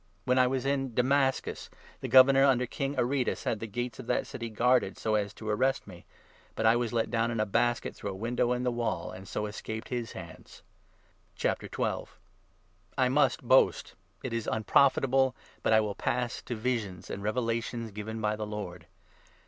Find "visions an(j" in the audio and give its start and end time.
16.55-17.21